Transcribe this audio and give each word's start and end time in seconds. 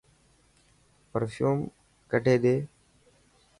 پرفيوم 1.11 1.57
ڪڌي 2.11 2.35
ڏي. 2.43 2.55